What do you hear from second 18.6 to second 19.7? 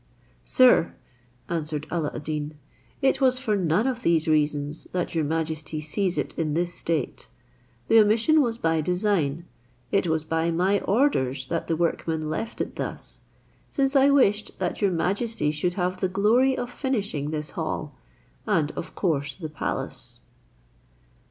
of course the